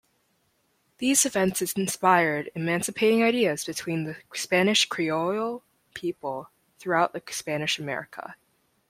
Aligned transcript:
These 0.97 1.27
events 1.27 1.61
inspired 1.61 2.49
emancipating 2.55 3.21
ideas 3.21 3.65
between 3.65 4.05
the 4.05 4.17
Spanish 4.33 4.89
Criollo 4.89 5.61
people 5.93 6.49
throughout 6.79 7.13
the 7.13 7.21
Spanish 7.29 7.77
America. 7.77 8.35